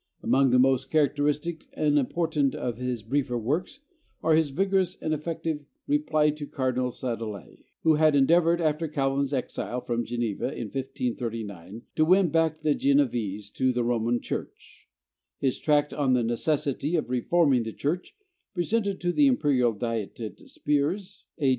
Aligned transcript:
Among 0.23 0.49
the 0.49 0.57
most 0.57 0.89
characteristic 0.89 1.67
and 1.73 1.99
important 1.99 2.55
of 2.55 2.77
his 2.79 3.03
briefer 3.03 3.37
works 3.37 3.81
are 4.23 4.33
his 4.33 4.49
vigorous 4.49 4.95
and 4.95 5.13
effective 5.13 5.63
'Reply 5.85 6.31
to 6.31 6.47
Cardinal 6.47 6.89
Sadolet,' 6.89 7.65
who 7.83 7.93
had 7.93 8.15
endeavored 8.15 8.59
after 8.59 8.87
Calvin's 8.87 9.31
exile 9.31 9.79
from 9.79 10.03
Geneva 10.03 10.51
in 10.53 10.69
1539 10.69 11.83
to 11.93 12.03
win 12.03 12.29
back 12.29 12.61
the 12.61 12.73
Genevese 12.73 13.51
to 13.51 13.71
the 13.71 13.83
Roman 13.83 14.19
Church; 14.19 14.89
his 15.37 15.59
tract 15.59 15.93
on 15.93 16.13
'The 16.13 16.23
Necessity 16.23 16.95
of 16.95 17.11
Reforming 17.11 17.61
the 17.61 17.71
Church; 17.71 18.15
presented 18.55 18.99
to 19.01 19.13
the 19.13 19.27
Imperial 19.27 19.71
Diet 19.71 20.19
at 20.19 20.39
Spires, 20.49 21.25
A. 21.37 21.49